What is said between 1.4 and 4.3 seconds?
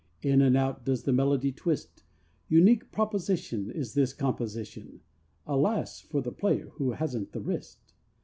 twist Unique proposition Is this